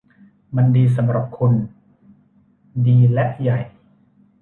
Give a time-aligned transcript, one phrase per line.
[0.55, 1.53] มันดีสำหรับคุณ--
[2.87, 3.59] ดีและใหญ่